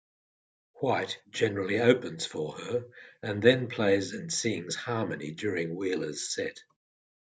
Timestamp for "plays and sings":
3.67-4.73